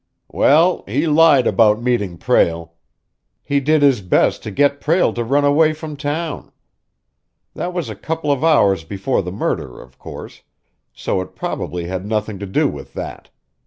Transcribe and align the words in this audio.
"Well, 0.31 0.83
he 0.87 1.05
lied 1.05 1.45
about 1.45 1.79
meeting 1.83 2.17
Prale. 2.17 2.71
He 3.43 3.59
did 3.59 3.83
his 3.83 4.01
best 4.01 4.41
to 4.41 4.49
get 4.49 4.81
Prale 4.81 5.13
to 5.13 5.23
run 5.23 5.45
away 5.45 5.73
from 5.73 5.95
town. 5.95 6.51
That 7.53 7.71
was 7.71 7.87
a 7.87 7.95
couple 7.95 8.31
of 8.31 8.43
hours 8.43 8.83
before 8.83 9.21
the 9.21 9.31
murder, 9.31 9.79
of 9.79 9.99
course, 9.99 10.41
so 10.91 11.21
it 11.21 11.35
probably 11.35 11.85
had 11.85 12.07
nothing 12.07 12.39
to 12.39 12.47
do 12.47 12.67
with 12.67 12.95
that. 12.95 13.29